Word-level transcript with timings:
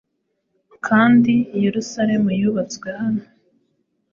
Kandi 0.87 1.33
Yerusalemu 1.63 2.29
yubatswe 2.41 2.87
hano, 2.99 3.23